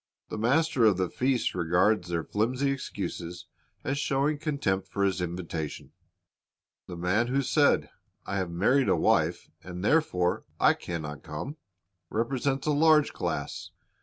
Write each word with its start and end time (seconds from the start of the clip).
The 0.29 0.37
Master 0.39 0.83
of 0.85 0.97
the 0.97 1.11
feast 1.11 1.53
regards 1.53 2.07
their 2.07 2.23
flimsy 2.23 2.71
excuses 2.71 3.45
as 3.83 3.99
showing 3.99 4.39
contempt 4.39 4.87
for 4.87 5.03
His 5.03 5.21
invitation. 5.21 5.91
The 6.87 6.97
man 6.97 7.27
who 7.27 7.43
said, 7.43 7.83
'T 7.83 7.89
have 8.31 8.49
married 8.49 8.89
a 8.89 8.95
wife, 8.95 9.51
and 9.63 9.85
therefore 9.85 10.43
I 10.59 10.73
can 10.73 11.03
not 11.03 11.21
come," 11.21 11.57
represents 12.09 12.65
a 12.65 12.71
large 12.71 13.13
class. 13.13 13.69